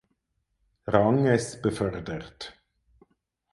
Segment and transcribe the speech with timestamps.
[0.87, 2.59] Ranges befördert.